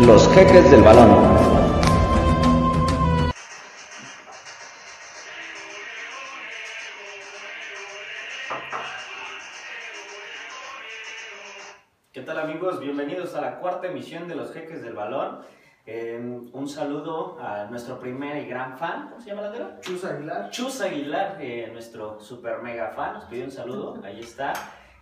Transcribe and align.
Los 0.00 0.32
jeques 0.32 0.70
del 0.70 0.82
balón. 0.82 1.36
¿Qué 12.12 12.22
tal 12.22 12.38
amigos? 12.38 12.78
Bienvenidos 12.78 13.34
a 13.34 13.40
la 13.40 13.58
cuarta 13.58 13.88
emisión 13.88 14.28
de 14.28 14.36
Los 14.36 14.52
Jeques 14.52 14.82
del 14.82 14.94
Balón. 14.94 15.40
Eh, 15.84 16.16
un 16.52 16.68
saludo 16.68 17.36
a 17.40 17.64
nuestro 17.64 17.98
primer 17.98 18.36
y 18.36 18.46
gran 18.46 18.78
fan, 18.78 19.08
¿cómo 19.08 19.20
se 19.20 19.30
llama 19.30 19.42
la 19.42 19.52
tela? 19.52 19.80
Chus 19.80 20.04
Aguilar. 20.04 20.50
Chus 20.50 20.80
Aguilar, 20.80 21.38
eh, 21.40 21.70
nuestro 21.72 22.20
super 22.20 22.62
mega 22.62 22.90
fan, 22.90 23.14
nos 23.14 23.24
pidió 23.24 23.46
un 23.46 23.50
saludo, 23.50 24.00
ahí 24.04 24.20
está. 24.20 24.52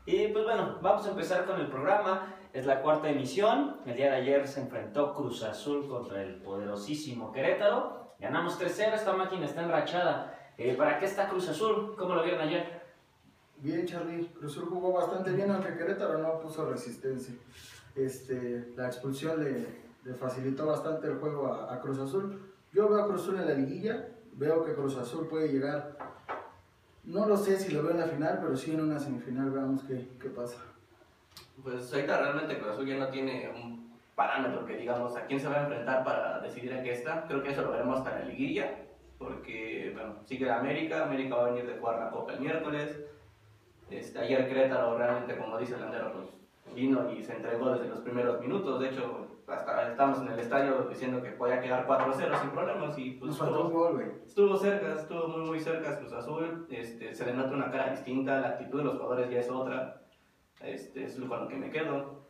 Y 0.07 0.29
pues 0.29 0.45
bueno, 0.45 0.79
vamos 0.81 1.05
a 1.05 1.11
empezar 1.11 1.45
con 1.45 1.61
el 1.61 1.67
programa. 1.67 2.36
Es 2.53 2.67
la 2.67 2.81
cuarta 2.83 3.11
emisión. 3.11 3.77
El 3.87 3.97
día 3.97 4.11
de 4.11 4.17
ayer 4.17 4.49
se 4.49 4.61
enfrentó 4.61 5.15
Cruz 5.15 5.43
Azul 5.43 5.89
contra 5.89 6.23
el 6.23 6.37
poderosísimo 6.37 7.33
Querétaro. 7.33 8.15
Ganamos 8.19 8.59
3-0, 8.59 8.95
esta 8.95 9.13
máquina 9.13 9.45
está 9.47 9.63
enrachada. 9.63 10.35
Eh, 10.57 10.75
¿Para 10.75 10.99
qué 10.99 11.05
está 11.05 11.29
Cruz 11.29 11.49
Azul? 11.49 11.95
¿Cómo 11.99 12.15
lo 12.15 12.23
vieron 12.23 12.41
ayer? 12.41 12.83
Bien, 13.59 13.87
Charlie. 13.87 14.27
Cruz 14.29 14.53
Azul 14.53 14.69
jugó 14.71 14.93
bastante 14.93 15.33
bien, 15.33 15.51
aunque 15.51 15.77
Querétaro 15.77 16.19
no 16.19 16.41
puso 16.41 16.69
resistencia. 16.71 17.35
Este, 17.95 18.73
la 18.77 18.87
expulsión 18.87 19.43
le, 19.43 20.15
facilitó 20.15 20.67
bastante 20.67 21.09
el 21.09 21.19
juego 21.19 21.53
a, 21.53 21.75
a 21.75 21.81
Cruz 21.81 21.99
Azul. 21.99 22.41
Yo 22.73 22.89
veo 22.89 23.03
a 23.03 23.07
Cruz 23.07 23.23
Azul 23.23 23.37
en 23.37 23.49
la 23.49 23.55
liguilla. 23.55 24.09
Veo 24.33 24.65
que 24.65 24.75
Cruz 24.75 24.97
Azul 24.97 25.29
puede 25.29 25.49
llegar. 25.49 25.97
No 27.05 27.27
lo 27.27 27.37
sé 27.37 27.59
si 27.59 27.73
lo 27.73 27.83
veo 27.83 27.93
en 27.93 28.01
la 28.01 28.07
final, 28.07 28.39
pero 28.41 28.57
sí 28.57 28.73
en 28.73 28.81
una 28.81 28.99
semifinal. 28.99 29.51
Veamos 29.51 29.83
qué, 29.85 30.09
qué 30.21 30.31
pasa. 30.31 30.57
Pues 31.63 31.93
ahorita 31.93 32.19
realmente 32.19 32.59
Cruz 32.59 32.73
Azul 32.73 32.87
ya 32.87 32.97
no 32.97 33.09
tiene 33.09 33.51
un 33.55 33.99
parámetro 34.15 34.65
que 34.65 34.77
digamos 34.77 35.17
a 35.17 35.27
quién 35.27 35.41
se 35.41 35.49
va 35.49 35.57
a 35.57 35.63
enfrentar 35.63 36.05
para 36.05 36.41
decidir 36.41 36.75
a 36.75 36.83
qué 36.83 36.93
está. 36.93 37.25
Creo 37.27 37.43
que 37.43 37.51
eso 37.51 37.63
lo 37.63 37.73
veremos 37.73 37.99
hasta 37.99 38.19
la 38.19 38.25
liguilla, 38.25 38.79
porque 39.19 39.93
bueno, 39.95 40.17
sigue 40.25 40.51
América, 40.51 41.05
América 41.05 41.37
va 41.37 41.47
a 41.47 41.51
venir 41.51 41.67
de 41.67 41.79
jugar 41.79 41.99
la 41.99 42.11
Copa 42.11 42.33
el 42.33 42.41
miércoles. 42.41 43.01
Este, 43.91 44.19
ayer 44.19 44.49
Querétaro 44.49 44.99
realmente, 44.99 45.37
como 45.37 45.59
dice 45.59 45.75
el 45.75 45.81
Landero, 45.83 46.13
pues 46.13 46.27
vino 46.75 47.11
y 47.13 47.23
se 47.23 47.37
entregó 47.37 47.71
desde 47.71 47.89
los 47.89 48.01
primeros 48.01 48.41
minutos. 48.41 48.81
De 48.81 48.89
hecho, 48.89 49.27
hasta 49.47 49.91
estamos 49.91 50.21
en 50.21 50.29
el 50.29 50.39
estadio 50.39 50.83
diciendo 50.89 51.23
que 51.23 51.31
podía 51.31 51.61
quedar 51.61 51.87
4-0 51.87 52.41
sin 52.41 52.51
problemas 52.51 52.99
y 52.99 53.13
pues 53.13 53.33
estuvo, 53.33 54.01
estuvo 54.27 54.57
cerca, 54.57 54.95
estuvo 54.95 55.29
muy 55.29 55.47
muy 55.47 55.61
cerca 55.61 55.99
Cruz 55.99 56.13
Azul. 56.13 56.67
Este, 56.71 57.15
se 57.15 57.27
le 57.27 57.35
nota 57.35 57.55
una 57.55 57.71
cara 57.71 57.91
distinta, 57.91 58.41
la 58.41 58.49
actitud 58.49 58.79
de 58.79 58.85
los 58.85 58.95
jugadores 58.95 59.31
ya 59.31 59.41
es 59.41 59.51
otra. 59.51 60.03
Este, 60.61 61.05
es 61.05 61.19
con 61.19 61.41
lo 61.41 61.49
que 61.49 61.57
me 61.57 61.71
quedo. 61.71 62.27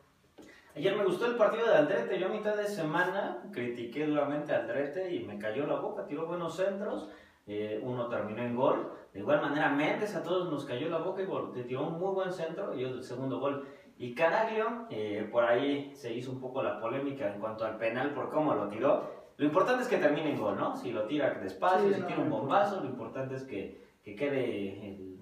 Ayer 0.75 0.95
me 0.95 1.05
gustó 1.05 1.25
el 1.25 1.35
partido 1.35 1.67
de 1.67 1.75
Aldrete. 1.75 2.19
Yo 2.19 2.27
a 2.27 2.29
mitad 2.29 2.55
de 2.55 2.67
semana 2.67 3.43
critiqué 3.51 4.05
duramente 4.05 4.53
a 4.53 4.57
Aldrete 4.59 5.13
y 5.15 5.23
me 5.25 5.39
cayó 5.39 5.65
la 5.65 5.79
boca. 5.79 6.05
Tiró 6.05 6.27
buenos 6.27 6.55
centros. 6.55 7.09
eh, 7.47 7.79
uno 7.81 8.09
terminó 8.09 8.43
en 8.43 8.55
gol. 8.55 8.91
De 9.13 9.19
igual 9.19 9.41
manera, 9.41 9.69
Méndez 9.69 10.15
a 10.15 10.21
todos 10.21 10.51
nos 10.51 10.65
cayó 10.65 10.89
la 10.89 10.97
boca 10.99 11.21
y 11.21 11.25
gol. 11.25 11.53
Tiró 11.53 11.87
un 11.87 11.97
muy 11.97 12.13
buen 12.13 12.31
centro 12.31 12.75
y 12.75 12.83
el 12.83 13.01
segundo 13.01 13.39
gol. 13.39 13.65
Y 13.97 14.13
Caraglio, 14.13 14.85
eh, 14.91 15.27
por 15.31 15.43
ahí 15.45 15.91
se 15.95 16.13
hizo 16.13 16.31
un 16.31 16.39
poco 16.39 16.61
la 16.61 16.79
polémica 16.79 17.33
en 17.33 17.39
cuanto 17.39 17.65
al 17.65 17.77
penal 17.77 18.13
por 18.13 18.29
cómo 18.29 18.53
lo 18.53 18.67
tiró. 18.67 19.09
Lo 19.37 19.45
importante 19.45 19.83
es 19.83 19.89
que 19.89 19.97
termine 19.97 20.31
en 20.31 20.39
gol, 20.39 20.57
¿no? 20.57 20.75
Si 20.75 20.91
lo 20.91 21.05
tira 21.05 21.33
despacio, 21.35 21.87
Sí, 21.87 21.95
si 21.95 22.01
no, 22.01 22.07
tira 22.07 22.19
un 22.19 22.29
bombazo, 22.29 22.81
lo 22.81 22.87
importante 22.87 23.35
es 23.35 23.43
que, 23.43 23.81
que 24.03 24.15
quede 24.15 24.89
el 24.89 25.16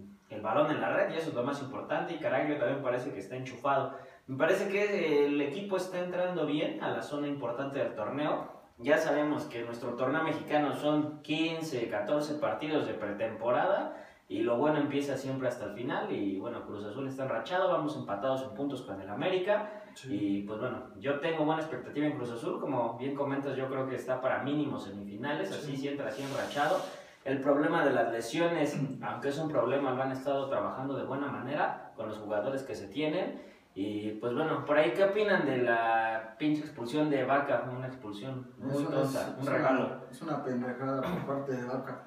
balón 0.46 0.72
en 0.72 0.80
la 0.80 0.94
red 0.94 1.14
y 1.14 1.18
eso 1.18 1.30
es 1.30 1.36
lo 1.36 1.44
más 1.44 1.62
importante. 1.62 2.14
Y 2.14 2.20
Caraglio 2.20 2.58
también 2.58 2.82
parece 2.82 3.12
que 3.12 3.20
está 3.20 3.36
enchufado. 3.36 3.94
Me 4.28 4.38
parece 4.38 4.70
que 4.70 5.26
el 5.26 5.42
equipo 5.42 5.76
está 5.78 6.00
entrando 6.00 6.46
bien 6.46 6.82
a 6.82 6.90
la 6.92 7.02
zona 7.02 7.28
importante 7.28 7.80
del 7.80 7.94
torneo. 7.96 8.54
Ya 8.78 8.98
sabemos 8.98 9.44
que 9.46 9.64
nuestro 9.64 9.96
torneo 9.96 10.24
mexicano 10.24 10.74
son 10.74 11.22
15, 11.22 11.90
14 11.90 12.36
partidos 12.36 12.88
de 12.88 12.94
pretemporada 12.94 13.97
y 14.28 14.40
lo 14.42 14.58
bueno 14.58 14.80
empieza 14.80 15.18
siempre 15.18 15.47
hasta 15.47 15.66
el 15.66 15.74
final. 15.74 16.12
Y 16.12 16.40
bueno, 16.40 16.66
Cruz 16.66 16.86
Azul 16.86 17.08
está 17.08 17.24
enrachado, 17.24 17.72
vamos 17.72 17.96
empatados 17.96 18.44
en 18.44 18.56
puntos 18.56 18.81
con 18.81 19.00
el 19.00 19.09
América. 19.09 19.84
Y 20.09 20.42
pues 20.42 20.59
bueno, 20.59 20.90
yo 21.00 21.19
tengo 21.19 21.46
buena 21.46 21.62
expectativa 21.62 22.06
en 22.06 22.18
Cruz 22.18 22.31
Azul, 22.31 22.59
como 22.59 22.98
bien 22.98 23.16
comentas, 23.16 23.56
yo 23.56 23.69
creo 23.69 23.88
que 23.88 23.96
está 23.96 24.19
para 24.19 24.44
mínimos 24.44 24.84
semifinales, 24.84 25.52
así 25.52 25.78
si 25.78 25.88
entra 25.88 26.09
así 26.09 26.22
enrachado. 26.22 26.81
El 27.25 27.41
problema 27.41 27.84
de 27.84 27.91
las 27.91 28.12
lesiones, 28.12 28.80
aunque 29.02 29.30
es 29.30 29.38
un 29.40 29.50
problema, 29.50 29.91
lo 29.91 30.03
han 30.03 30.12
estado 30.12 30.47
trabajando 30.47 30.96
de 30.96 31.03
buena 31.06 31.28
manera 31.28 31.91
con 31.96 32.08
los 32.08 32.18
jugadores 32.19 32.62
que 32.63 32.75
se 32.75 32.88
tienen. 32.88 33.41
Y 33.74 34.12
pues 34.22 34.34
bueno, 34.34 34.63
por 34.63 34.78
ahí, 34.78 34.94
¿qué 34.94 35.03
opinan 35.03 35.46
de 35.46 35.58
la 35.58 36.36
pinche 36.38 36.62
expulsión 36.62 37.09
de 37.09 37.25
Vaca? 37.25 37.68
Una 37.75 37.88
expulsión 37.88 38.53
muy 38.59 38.84
Eso 38.84 38.90
tonta, 38.91 39.22
es- 39.22 39.34
un 39.40 39.46
regalo. 39.53 39.86
Una, 39.88 40.02
es 40.12 40.22
una 40.22 40.44
pendejada 40.44 41.02
por 41.02 41.25
parte 41.25 41.53
de 41.58 41.66
Vaca. 41.66 42.03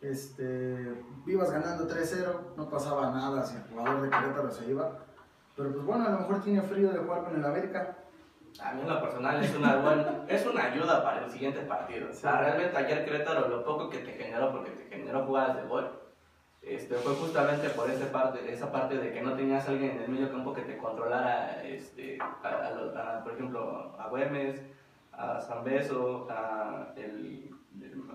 Este, 0.00 1.04
ibas 1.26 1.50
ganando 1.50 1.86
3-0, 1.86 2.54
no 2.56 2.68
pasaba 2.68 3.10
nada 3.10 3.44
si 3.44 3.56
el 3.56 3.62
jugador 3.64 4.00
de 4.02 4.10
Querétaro 4.10 4.50
se 4.50 4.70
iba. 4.70 4.98
Pero 5.56 5.72
pues 5.72 5.84
bueno, 5.84 6.06
a 6.06 6.10
lo 6.10 6.18
mejor 6.20 6.40
tiene 6.40 6.62
frío 6.62 6.90
de 6.92 6.98
jugar 7.00 7.24
con 7.24 7.34
el 7.36 7.44
América. 7.44 7.98
A 8.60 8.72
mí 8.72 8.82
en 8.82 8.88
lo 8.88 9.00
personal 9.00 9.42
es 9.42 9.54
una, 9.54 9.76
buena, 9.76 10.24
es 10.28 10.46
una 10.46 10.64
ayuda 10.64 11.02
para 11.02 11.24
el 11.24 11.30
siguiente 11.30 11.60
partido. 11.62 12.10
O 12.10 12.14
sea, 12.14 12.40
realmente 12.40 12.76
ayer 12.76 13.04
Querétaro 13.04 13.48
lo 13.48 13.64
poco 13.64 13.88
que 13.88 13.98
te 13.98 14.12
generó, 14.12 14.52
porque 14.52 14.70
te 14.70 14.84
generó 14.84 15.24
jugadas 15.24 15.56
de 15.56 15.62
gol, 15.62 15.90
este, 16.62 16.94
fue 16.96 17.14
justamente 17.14 17.70
por 17.70 17.90
esa 17.90 18.12
parte, 18.12 18.52
esa 18.52 18.70
parte 18.70 18.96
de 18.96 19.12
que 19.12 19.20
no 19.20 19.34
tenías 19.34 19.66
a 19.66 19.70
alguien 19.70 19.92
en 19.92 20.02
el 20.02 20.08
medio 20.08 20.30
campo 20.30 20.52
que 20.52 20.62
te 20.62 20.78
controlara, 20.78 21.62
este, 21.64 22.18
a, 22.20 22.36
a 22.42 23.18
a, 23.18 23.24
por 23.24 23.32
ejemplo, 23.32 23.96
a 23.98 24.08
Güemes, 24.08 24.62
a 25.12 25.40
Zambeso, 25.40 26.28
a 26.30 26.92
el, 26.96 27.50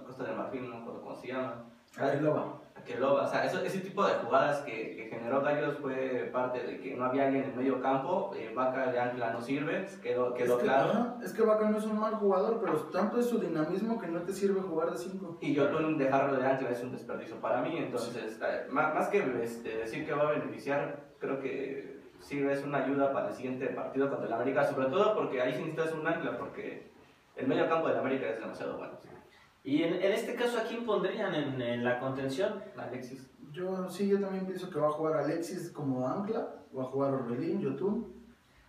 Costa 0.06 0.24
del 0.24 0.38
Marfil, 0.38 0.70
no 0.70 0.80
me 0.80 1.00
cómo 1.02 1.16
se 1.16 1.28
llama. 1.28 1.66
Ahí 1.98 2.20
lo 2.22 2.62
va. 2.88 2.94
a 2.94 2.96
Keloba. 2.96 3.24
O 3.24 3.28
sea, 3.28 3.46
eso- 3.46 3.64
ese 3.64 3.80
tipo 3.80 4.06
de 4.06 4.14
jugadas 4.16 4.60
que, 4.62 4.96
que 4.96 5.10
generó 5.10 5.42
Gallos 5.42 5.78
fue 5.80 6.30
parte 6.32 6.60
de 6.64 6.80
que 6.80 6.96
no 6.96 7.06
había 7.06 7.26
alguien 7.26 7.44
en 7.44 7.50
el 7.52 7.56
medio 7.56 7.82
campo. 7.82 8.32
Eh, 8.36 8.52
Vaca 8.56 8.92
de 8.92 9.00
ancla 9.00 9.32
no 9.32 9.42
sirve, 9.42 9.86
quedó, 10.02 10.34
quedó 10.34 10.56
es 10.56 10.60
que, 10.62 10.66
claro. 10.66 10.90
ajá, 10.92 11.18
es 11.24 11.34
que 11.34 11.42
Vaca 11.44 11.70
no 11.70 11.78
es 11.78 11.86
un 11.86 12.00
mal 12.00 12.16
jugador, 12.16 12.60
pero 12.60 12.74
tanto 12.92 13.20
es 13.20 13.26
su 13.28 13.40
dinamismo 13.40 14.00
que 14.00 14.08
no 14.08 14.22
te 14.22 14.34
sirve 14.34 14.62
jugar 14.62 14.92
de 14.92 14.98
5. 14.98 15.38
Y 15.42 15.54
Yotun 15.54 15.98
dejarlo 15.98 16.38
de 16.38 16.46
ancla 16.46 16.70
es 16.70 16.84
un 16.84 16.92
desperdicio 16.92 17.36
para 17.38 17.62
mí. 17.62 17.78
Entonces, 17.78 18.40
eh, 18.42 18.68
más, 18.70 18.94
más 18.94 19.08
que 19.10 19.20
este, 19.44 19.78
decir 19.78 20.06
que 20.06 20.14
va 20.14 20.30
a 20.30 20.32
beneficiar, 20.32 21.08
creo 21.20 21.40
que 21.40 21.98
sí 22.20 22.42
es 22.42 22.64
una 22.64 22.80
ayuda 22.80 23.12
para 23.14 23.30
el 23.30 23.34
siguiente 23.36 23.68
partido 23.68 24.10
contra 24.10 24.28
el 24.28 24.34
América. 24.34 24.64
Sobre 24.66 24.88
todo 24.88 25.16
porque 25.16 25.42
ahí 25.42 25.54
sí 25.54 25.60
necesitas 25.64 25.94
un 25.94 26.08
ancla, 26.08 26.38
porque 26.38 26.92
el 27.36 27.48
medio 27.48 27.68
campo 27.70 27.88
del 27.90 27.98
América 28.00 28.28
es 28.30 28.40
demasiado 28.40 28.78
bueno. 28.78 28.94
Y 29.68 29.84
en, 29.84 29.96
en 29.96 30.12
este 30.14 30.34
caso, 30.36 30.58
¿a 30.58 30.62
quién 30.64 30.86
pondrían 30.86 31.36
en, 31.36 31.62
en 31.62 31.84
la 31.84 32.00
contención? 32.00 32.64
Alexis. 32.78 33.30
Yo 33.52 33.90
sí, 33.90 34.08
yo 34.08 34.18
también 34.20 34.46
pienso 34.46 34.70
que 34.70 34.80
va 34.80 34.88
a 34.88 34.92
jugar 34.92 35.18
Alexis 35.18 35.72
como 35.72 36.08
ancla, 36.08 36.48
va 36.78 36.84
a 36.84 36.86
jugar 36.86 37.14
Orbelín, 37.14 37.60
Yotun. 37.60 38.08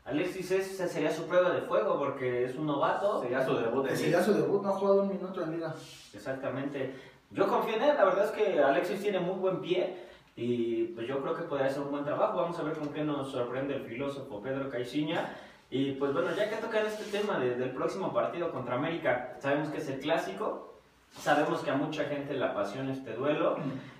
Alexis 0.05 0.51
esa 0.51 0.89
sería 0.89 1.13
su 1.13 1.27
prueba 1.29 1.51
de 1.51 1.61
fuego 1.63 1.99
porque 1.99 2.45
es 2.47 2.57
un 2.57 2.67
novato. 2.67 3.21
Sería 3.23 3.47
su 3.47 3.55
debut 3.57 3.87
de 3.87 4.11
ya 4.11 4.23
su 4.25 4.33
debut, 4.35 4.61
no 4.63 4.71
ha 4.71 4.73
jugado 4.73 5.03
un 5.03 5.09
minuto 5.11 5.41
en 5.45 5.53
liga. 5.53 5.73
Exactamente. 6.13 6.95
Yo 7.31 7.47
confío 7.47 7.77
en 7.77 7.83
él, 7.83 7.95
la 7.97 8.05
verdad 8.05 8.25
es 8.25 8.31
que 8.33 8.59
Alexis 8.61 9.01
tiene 9.01 9.21
muy 9.21 9.37
buen 9.39 9.61
pie 9.61 9.99
y 10.35 10.85
pues 10.97 11.07
yo 11.07 11.21
creo 11.23 11.35
que 11.37 11.43
podría 11.43 11.67
hacer 11.69 11.83
un 11.83 11.93
buen 11.93 12.05
trabajo. 12.05 12.39
Vamos 12.39 12.59
a 12.59 12.63
ver 12.65 12.75
con 12.77 12.89
qué 12.89 13.05
nos 13.05 13.31
sorprende 13.31 13.77
el 13.77 13.83
filósofo 13.85 14.41
Pedro 14.43 14.69
Caixinha. 14.69 15.33
Y 15.71 15.93
pues 15.93 16.13
bueno, 16.13 16.31
ya 16.37 16.51
que 16.51 16.57
tocan 16.57 16.87
este 16.87 17.05
tema 17.17 17.39
de- 17.39 17.55
del 17.57 17.71
próximo 17.71 18.13
partido 18.13 18.51
contra 18.51 18.75
América, 18.77 19.37
sabemos 19.39 19.69
que 19.69 19.79
es 19.79 19.89
el 19.91 20.01
clásico, 20.01 20.78
sabemos 21.13 21.61
que 21.63 21.71
a 21.71 21.75
mucha 21.77 22.05
gente 22.05 22.35
le 22.35 22.45
apasiona 22.45 22.93
este 22.93 23.13
duelo, 23.15 23.57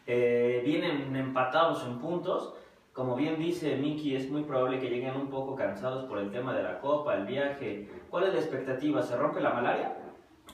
eh, 0.07 0.63
vienen 0.65 1.15
empatados 1.17 1.85
en 1.85 1.99
puntos. 1.99 2.55
Como 2.93 3.15
bien 3.15 3.39
dice 3.39 3.77
Miki, 3.77 4.17
es 4.17 4.29
muy 4.29 4.43
probable 4.43 4.81
que 4.81 4.91
lleguen 4.91 5.15
un 5.15 5.29
poco 5.29 5.55
cansados 5.55 6.05
por 6.07 6.19
el 6.19 6.33
tema 6.33 6.53
de 6.55 6.65
la 6.65 6.81
copa, 6.81 7.15
el 7.15 7.27
viaje. 7.27 7.89
¿Cuál 8.11 8.25
es 8.25 8.35
la 8.35 8.41
expectativa? 8.41 9.01
¿Se 9.03 9.17
rompe 9.17 9.41
la 9.41 9.51
malaria? 9.53 9.97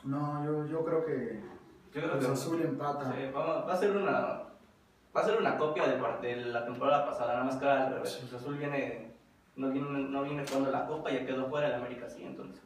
No, 0.04 0.44
yo, 0.44 0.66
yo 0.66 0.84
creo 0.84 1.04
que 1.06 1.40
Yo 1.94 2.00
creo 2.02 2.10
Cruz 2.12 2.26
que 2.26 2.32
Azul 2.32 2.60
empata. 2.62 3.12
Sí, 3.12 3.30
va, 3.34 3.62
va 3.64 3.72
a 3.72 3.76
ser 3.76 3.96
una 3.96 4.10
va 5.16 5.20
a 5.20 5.24
ser 5.24 5.38
una 5.38 5.56
copia 5.56 5.86
de, 5.86 5.96
par- 5.96 6.20
de 6.20 6.36
la 6.36 6.64
temporada 6.66 7.06
pasada, 7.06 7.32
nada 7.34 7.44
más 7.44 7.56
que 7.56 7.66
al 7.66 7.94
revés. 7.94 8.16
Cruz 8.28 8.34
Azul 8.34 8.56
viene 8.58 9.12
no 9.56 9.70
viene 9.70 9.86
no 9.88 10.22
viene 10.24 10.44
jugando 10.46 10.70
la 10.70 10.84
copa 10.86 11.10
y 11.10 11.14
ya 11.14 11.24
quedó 11.26 11.46
fuera 11.48 11.68
el 11.68 11.74
América 11.74 12.08
sí, 12.10 12.24
entonces. 12.24 12.62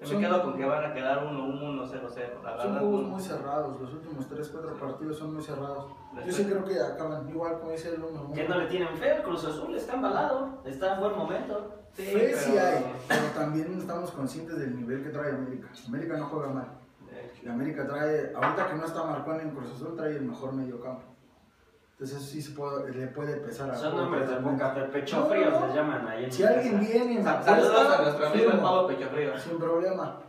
Yo 0.00 0.06
Son- 0.06 0.16
me 0.20 0.28
quedo 0.28 0.42
con 0.44 0.56
que 0.56 0.64
van 0.64 0.84
a 0.84 0.94
quedar 0.94 1.24
1-1, 1.26 1.84
0-0. 1.86 2.42
La 2.44 2.62
Son 2.62 2.78
juegos 2.78 3.02
muy 3.08 3.20
cerrados, 3.22 3.80
los 3.80 3.92
últimos 3.94 4.28
3-4 4.28 4.74
partidos 4.78 5.18
son 5.18 5.34
muy 5.34 5.42
cerrados. 5.42 5.86
Yo 6.24 6.32
sí 6.32 6.44
creo 6.44 6.64
que 6.64 6.80
acaban 6.80 7.28
igual 7.28 7.58
como 7.58 7.72
dice 7.72 7.94
el 7.94 8.04
1 8.04 8.32
Que 8.32 8.46
no 8.48 8.58
le 8.58 8.66
tienen 8.66 8.96
fe, 8.96 9.16
el 9.16 9.22
Cruz 9.22 9.44
Azul 9.44 9.74
está 9.74 9.94
embalado, 9.94 10.60
está 10.64 10.94
en 10.94 11.00
buen 11.00 11.16
momento. 11.16 11.74
Sí, 11.94 12.02
Fe 12.04 12.34
sí 12.36 12.56
hay, 12.56 12.84
pero 13.08 13.22
también 13.34 13.76
estamos 13.76 14.12
conscientes 14.12 14.56
del 14.58 14.76
nivel 14.76 15.02
que 15.02 15.10
trae 15.10 15.30
América. 15.32 15.68
América 15.88 16.16
no 16.16 16.26
juega 16.26 16.48
mal. 16.50 16.68
Y 17.42 17.48
América 17.48 17.86
trae, 17.86 18.32
ahorita 18.36 18.68
que 18.68 18.74
no 18.76 18.84
está 18.84 19.02
Marcón 19.04 19.40
en 19.40 19.50
Cruz 19.50 19.72
Azul, 19.74 19.96
trae 19.96 20.16
el 20.16 20.22
mejor 20.22 20.52
medio 20.52 20.80
campo. 20.80 21.02
Entonces 21.98 22.18
eso 22.18 22.26
sí 22.30 22.40
se 22.40 22.52
puede, 22.52 22.92
le 22.94 23.08
puede 23.08 23.38
pesar 23.38 23.68
a 23.70 23.74
Son 23.74 23.96
nombres 23.96 24.28
de 24.28 24.36
pe- 24.36 24.80
pecho 24.92 25.16
No, 25.18 25.26
fríos 25.26 25.52
no. 25.58 25.66
les 25.66 25.74
llaman 25.74 26.06
ahí 26.06 26.24
en 26.26 26.32
Si 26.32 26.44
alguien 26.44 26.78
casa. 26.78 26.92
viene 26.92 27.22
Saludos 27.24 27.90
a 27.98 28.02
nuestro 28.02 28.26
amigo 28.28 28.50
el 28.52 28.58
Pavo 28.60 28.86
Pecho 28.86 29.08
Frío. 29.08 29.36
sin 29.38 29.58
problema. 29.58 30.20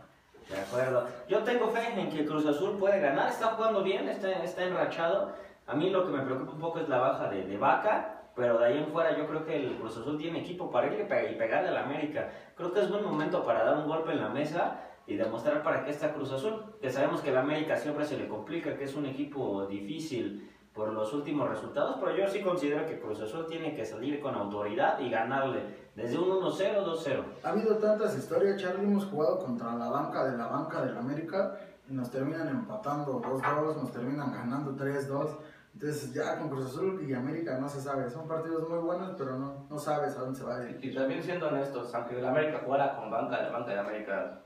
De 0.48 0.56
acuerdo. 0.58 1.06
Yo 1.28 1.44
tengo 1.44 1.68
fe 1.68 1.92
en 2.00 2.10
que 2.10 2.26
Cruz 2.26 2.44
Azul 2.44 2.76
puede 2.76 2.98
ganar, 2.98 3.28
está 3.28 3.52
jugando 3.52 3.84
bien, 3.84 4.08
está, 4.08 4.32
está 4.42 4.64
enrachado. 4.64 5.32
A 5.68 5.74
mí 5.76 5.90
lo 5.90 6.04
que 6.04 6.10
me 6.12 6.22
preocupa 6.24 6.50
un 6.50 6.58
poco 6.58 6.80
es 6.80 6.88
la 6.88 6.98
baja 6.98 7.28
de, 7.28 7.44
de 7.44 7.56
Vaca, 7.56 8.16
pero 8.34 8.58
de 8.58 8.66
ahí 8.66 8.78
en 8.78 8.88
fuera 8.88 9.16
yo 9.16 9.28
creo 9.28 9.44
que 9.44 9.54
el 9.54 9.76
Cruz 9.76 9.96
Azul 9.96 10.18
tiene 10.18 10.40
equipo 10.40 10.72
para 10.72 10.88
irle 10.88 11.04
y 11.04 11.34
pegarle 11.36 11.68
a 11.68 11.72
la 11.72 11.84
América. 11.84 12.30
Creo 12.56 12.72
que 12.72 12.80
es 12.80 12.90
buen 12.90 13.04
momento 13.04 13.44
para 13.44 13.62
dar 13.62 13.76
un 13.76 13.86
golpe 13.86 14.10
en 14.10 14.20
la 14.20 14.28
mesa 14.28 14.76
y 15.06 15.14
demostrar 15.14 15.62
para 15.62 15.84
qué 15.84 15.90
está 15.92 16.12
Cruz 16.12 16.32
Azul. 16.32 16.64
Que 16.82 16.90
sabemos 16.90 17.20
que 17.20 17.30
la 17.30 17.40
América 17.42 17.76
siempre 17.76 18.04
se 18.04 18.16
le 18.16 18.26
complica, 18.26 18.76
que 18.76 18.82
es 18.84 18.94
un 18.96 19.06
equipo 19.06 19.66
difícil 19.66 20.50
por 20.80 20.94
los 20.94 21.12
últimos 21.12 21.46
resultados, 21.46 21.96
pero 22.00 22.16
yo 22.16 22.26
sí 22.26 22.40
considero 22.40 22.86
que 22.86 22.98
Cruz 22.98 23.20
Azul 23.20 23.44
tiene 23.46 23.74
que 23.74 23.84
salir 23.84 24.18
con 24.18 24.34
autoridad 24.34 24.98
y 24.98 25.10
ganarle 25.10 25.62
desde 25.94 26.16
un 26.16 26.40
1-0, 26.40 26.86
2-0. 26.86 27.22
Ha 27.44 27.50
habido 27.50 27.76
tantas 27.76 28.16
historias, 28.16 28.58
Charlie, 28.58 28.86
hemos 28.86 29.04
jugado 29.04 29.40
contra 29.40 29.74
la 29.74 29.90
banca 29.90 30.24
de 30.24 30.38
la 30.38 30.46
banca 30.46 30.82
del 30.82 30.96
América 30.96 31.54
y 31.86 31.92
nos 31.92 32.10
terminan 32.10 32.48
empatando 32.48 33.20
2-2, 33.20 33.76
nos 33.76 33.92
terminan 33.92 34.32
ganando 34.32 34.72
3-2. 34.72 35.36
Entonces 35.74 36.14
ya 36.14 36.38
con 36.38 36.48
Cruz 36.48 36.64
Azul 36.64 37.06
y 37.06 37.12
América 37.12 37.58
no 37.58 37.68
se 37.68 37.82
sabe. 37.82 38.08
Son 38.08 38.26
partidos 38.26 38.66
muy 38.66 38.78
buenos, 38.78 39.12
pero 39.18 39.36
no, 39.36 39.66
no 39.68 39.78
sabes 39.78 40.16
a 40.16 40.20
dónde 40.20 40.38
se 40.38 40.46
va 40.46 40.56
a 40.56 40.64
ir. 40.64 40.78
Y 40.80 40.94
también 40.94 41.22
siendo 41.22 41.48
honestos, 41.48 41.94
aunque 41.94 42.18
el 42.18 42.24
América 42.24 42.62
jugara 42.64 42.96
con 42.96 43.10
banca, 43.10 43.42
la 43.42 43.50
banca 43.50 43.70
de 43.70 43.80
América, 43.80 44.40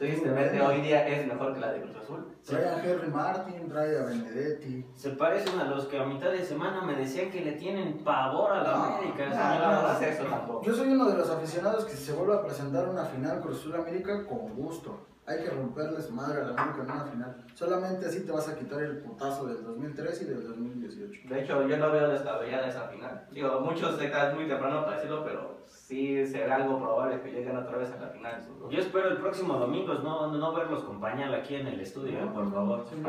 tristemente 0.00 0.58
Bueno. 0.58 0.68
hoy 0.68 0.80
día 0.80 1.06
es 1.06 1.26
mejor 1.26 1.52
que 1.52 1.60
la 1.60 1.72
de 1.72 1.82
Cruz 1.82 1.96
Azul. 1.96 2.26
Trae 2.44 2.64
a 2.66 2.82
Henry 2.82 3.08
Martin, 3.10 3.68
trae 3.68 3.98
a 3.98 4.04
Benedetti. 4.04 4.86
Se 4.96 5.10
parecen 5.10 5.60
a 5.60 5.64
los 5.64 5.84
que 5.88 5.98
a 5.98 6.06
mitad 6.06 6.30
de 6.30 6.42
semana 6.42 6.80
me 6.80 6.94
decían 6.96 7.30
que 7.30 7.42
le 7.44 7.52
tienen 7.52 7.98
pavor 8.02 8.50
a 8.52 8.62
la 8.62 8.72
No, 8.76 8.84
América. 8.84 9.26
no. 9.28 9.36
No, 9.36 9.72
no, 9.72 9.82
no 9.82 9.92
es 10.00 10.02
eso 10.14 10.24
tampoco. 10.24 10.62
Yo 10.64 10.74
soy 10.74 10.88
uno 10.88 11.04
de 11.10 11.18
los 11.18 11.28
aficionados 11.28 11.84
que 11.84 11.92
se 11.92 12.14
vuelve 12.14 12.34
a 12.34 12.42
presentar 12.42 12.88
una 12.88 13.04
final 13.04 13.40
Cruz 13.40 13.58
Azul 13.60 13.74
América, 13.74 14.24
con 14.26 14.54
gusto. 14.56 15.00
Hay 15.30 15.44
que 15.44 15.50
romperle 15.50 16.02
su 16.02 16.12
madre 16.12 16.40
a 16.40 16.44
la 16.44 16.60
América 16.60 16.82
en 16.82 16.90
una 16.90 17.04
final. 17.04 17.36
Solamente 17.54 18.06
así 18.06 18.26
te 18.26 18.32
vas 18.32 18.48
a 18.48 18.58
quitar 18.58 18.82
el 18.82 18.98
putazo 18.98 19.46
del 19.46 19.62
2003 19.62 20.22
y 20.22 20.24
del 20.24 20.42
2018. 20.42 21.28
De 21.28 21.40
hecho, 21.40 21.68
yo 21.68 21.76
no 21.76 21.92
veo 21.92 22.08
descabellada 22.08 22.66
esa 22.66 22.88
final. 22.88 23.28
Digo, 23.30 23.60
muchos 23.60 23.94
que 23.96 24.06
es 24.06 24.34
muy 24.34 24.48
temprano 24.48 24.84
para 24.84 24.96
decirlo, 24.96 25.24
pero 25.24 25.62
sí 25.66 26.26
será 26.26 26.56
algo 26.56 26.80
probable 26.80 27.20
que 27.22 27.30
lleguen 27.30 27.56
otra 27.56 27.78
vez 27.78 27.92
a 27.92 28.00
la 28.00 28.08
final. 28.08 28.42
Yo 28.70 28.78
espero 28.80 29.08
el 29.08 29.18
próximo 29.18 29.54
domingo 29.54 29.94
no, 29.94 30.32
no 30.32 30.52
verlos 30.52 30.82
con 30.82 31.00
pañal 31.00 31.32
aquí 31.32 31.54
en 31.54 31.68
el 31.68 31.80
estudio, 31.80 32.18
eh, 32.18 32.30
por 32.34 32.50
favor. 32.50 32.84
Sin 32.90 33.04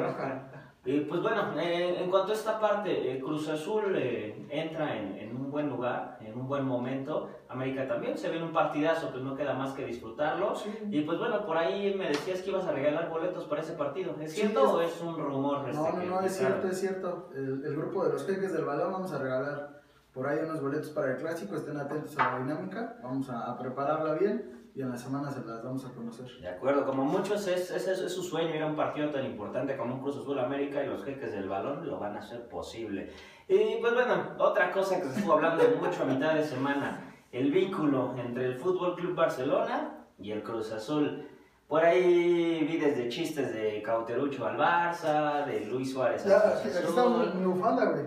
Y 0.83 1.01
pues 1.01 1.21
bueno, 1.21 1.53
eh, 1.59 2.01
en 2.03 2.09
cuanto 2.09 2.31
a 2.31 2.35
esta 2.35 2.59
parte, 2.59 3.11
eh, 3.11 3.19
Cruz 3.19 3.47
Azul 3.47 3.93
eh, 3.95 4.47
entra 4.49 4.97
en, 4.97 5.15
en 5.15 5.35
un 5.35 5.51
buen 5.51 5.69
lugar, 5.69 6.17
en 6.21 6.35
un 6.35 6.47
buen 6.47 6.65
momento. 6.65 7.29
América 7.49 7.87
también 7.87 8.17
se 8.17 8.29
ve 8.29 8.37
en 8.37 8.43
un 8.43 8.51
partidazo, 8.53 9.11
pues 9.11 9.23
no 9.23 9.35
queda 9.35 9.53
más 9.53 9.73
que 9.73 9.85
disfrutarlo. 9.85 10.55
Sí. 10.55 10.71
Y 10.89 11.01
pues 11.01 11.19
bueno, 11.19 11.45
por 11.45 11.55
ahí 11.55 11.93
me 11.93 12.07
decías 12.07 12.41
que 12.41 12.49
ibas 12.49 12.65
a 12.65 12.71
regalar 12.71 13.09
boletos 13.11 13.45
para 13.45 13.61
ese 13.61 13.73
partido. 13.73 14.15
¿Es 14.19 14.31
Sí, 14.33 14.41
cierto 14.41 14.63
es- 14.63 14.69
o 14.73 14.81
es 14.81 15.01
un 15.01 15.17
rumor? 15.23 15.69
este 15.69 15.77
No, 15.79 15.91
no, 15.91 16.03
no, 16.03 16.21
es 16.21 16.35
cierto, 16.35 16.67
es 16.67 16.79
cierto. 16.79 17.29
El, 17.35 17.63
el 17.63 17.75
grupo 17.75 18.03
de 18.05 18.13
los 18.13 18.25
jeques 18.25 18.51
del 18.51 18.65
balón 18.65 18.91
vamos 18.91 19.13
a 19.13 19.19
regalar 19.19 19.81
por 20.11 20.27
ahí 20.27 20.39
unos 20.43 20.61
boletos 20.61 20.89
para 20.89 21.11
el 21.11 21.17
clásico. 21.17 21.57
Estén 21.57 21.77
atentos 21.77 22.17
a 22.17 22.31
la 22.31 22.39
dinámica. 22.39 22.97
Vamos 23.03 23.29
a, 23.29 23.51
a 23.51 23.57
prepararla 23.59 24.15
bien 24.15 24.60
y 24.73 24.81
en 24.81 24.89
la 24.89 24.97
semana 24.97 25.29
se 25.31 25.43
las 25.45 25.63
damos 25.63 25.85
a 25.85 25.89
conocer. 25.91 26.25
De 26.41 26.47
acuerdo, 26.47 26.85
como 26.85 27.03
muchos 27.03 27.45
es, 27.47 27.71
es, 27.71 27.87
es- 27.87 27.99
es 27.99 28.13
su 28.13 28.23
sueño 28.23 28.55
ir 28.55 28.63
a 28.63 28.67
un 28.67 28.75
partido 28.75 29.09
tan 29.09 29.25
importante 29.25 29.75
como 29.75 29.95
un 29.95 30.01
Cruz 30.01 30.17
Azul 30.17 30.39
América 30.39 30.83
y 30.83 30.87
los 30.87 31.03
jeques 31.03 31.31
del 31.33 31.49
balón 31.49 31.85
lo 31.87 31.99
van 31.99 32.15
a 32.15 32.19
hacer 32.19 32.47
posible. 32.47 33.11
Y 33.47 33.77
pues 33.81 33.93
bueno, 33.93 34.13
otra 34.37 34.71
cosa 34.71 34.97
que 35.01 35.07
se 35.09 35.17
estuvo 35.19 35.33
hablando 35.33 35.63
mucho 35.81 36.03
a 36.03 36.05
mitad 36.05 36.33
de 36.35 36.43
semana, 36.43 37.13
el 37.31 37.51
vínculo 37.51 38.15
entre 38.17 38.45
el 38.45 38.55
Fútbol 38.55 38.95
Club 38.95 39.15
Barcelona 39.15 40.05
y 40.19 40.31
el 40.31 40.41
Cruz 40.43 40.71
Azul. 40.71 41.27
Por 41.67 41.83
ahí 41.85 42.65
vi 42.69 42.77
desde 42.77 43.07
chistes 43.09 43.53
de 43.53 43.81
Cauterucho 43.81 44.45
al 44.45 44.57
Barça, 44.57 45.45
de 45.45 45.65
Luis 45.65 45.91
Suárez 45.93 46.25
al 46.25 46.31
Ya, 46.31 46.61
Cruz 46.61 46.97
Azul. 46.97 47.23
está 47.25 47.85
güey. 47.91 48.05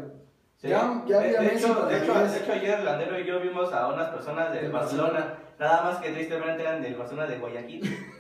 Sí. 0.56 0.69
Ya- 0.69 1.02
ya 1.06 1.19
de, 1.20 1.28
de 1.40 1.55
hecho, 1.56 1.75
de, 1.87 1.96
el 1.96 2.02
hecho, 2.05 2.14
10. 2.14 2.32
de 2.32 2.38
hecho, 2.40 2.52
ayer 2.52 2.84
Landero 2.84 3.19
y 3.19 3.26
yo 3.26 3.40
vimos 3.40 3.72
a 3.72 3.88
unas 3.88 4.08
personas 4.11 4.52
Del 4.52 4.70
Barcelona, 4.72 5.34
nada 5.59 5.83
más 5.85 5.99
que 5.99 6.11
tristemente 6.11 6.62
eran 6.62 6.83
del 6.83 6.95
Barcelona 6.97 7.29
de 7.29 7.39
Guayaquil. 7.39 7.83